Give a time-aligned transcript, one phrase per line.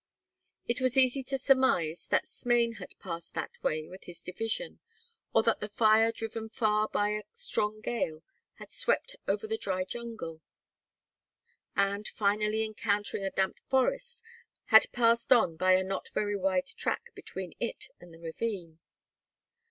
[0.67, 4.79] It was easy to surmise that Smain had passed that way with his division,
[5.31, 8.23] or that the fire driven from far by a strong gale
[8.55, 10.41] had swept over the dry jungle
[11.75, 14.23] and, finally encountering a damp forest,
[14.73, 18.79] had passed on by a not very wide track between it and the ravine.